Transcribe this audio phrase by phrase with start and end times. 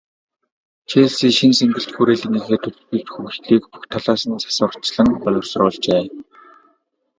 [0.89, 6.03] Челси шинэ цэнгэлдэх хүрээлэнгийнхээ төлөвлөлт, хөгжлийг бүх талаас нь загварчлан боловсруулжээ.